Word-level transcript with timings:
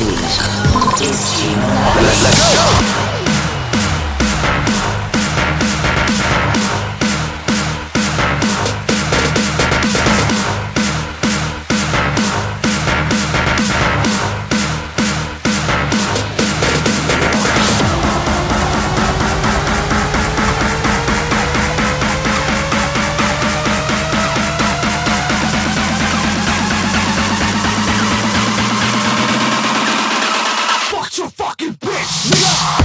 Let's 0.00 0.38
go! 2.54 2.67
Yeah. 32.30 32.77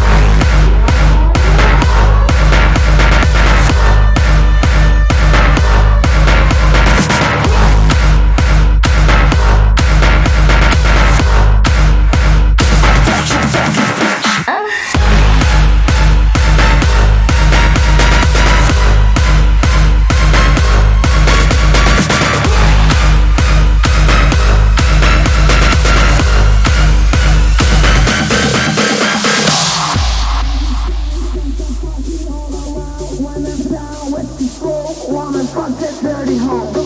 Fuck 35.51 35.77
that 35.79 35.99
dirty 36.01 36.37
hoe. 36.37 36.82